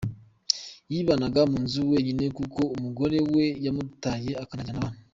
[0.91, 4.97] Yibanaga mu nzu wenyine kuko umugore we yamutaye, akanajyana abana.